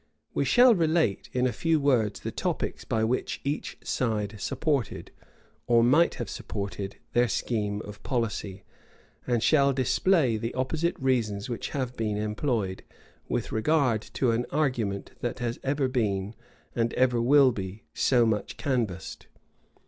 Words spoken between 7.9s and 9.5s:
policy; and